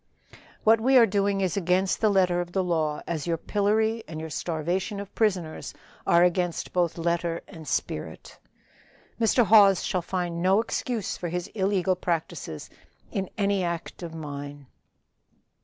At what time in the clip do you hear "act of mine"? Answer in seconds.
13.63-14.65